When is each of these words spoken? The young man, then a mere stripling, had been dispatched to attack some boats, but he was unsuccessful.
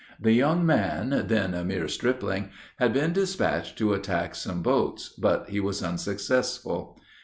The 0.19 0.31
young 0.31 0.65
man, 0.65 1.25
then 1.27 1.53
a 1.53 1.63
mere 1.63 1.87
stripling, 1.87 2.49
had 2.79 2.91
been 2.91 3.13
dispatched 3.13 3.77
to 3.77 3.93
attack 3.93 4.33
some 4.33 4.63
boats, 4.63 5.09
but 5.09 5.49
he 5.51 5.59
was 5.59 5.83
unsuccessful. 5.83 6.99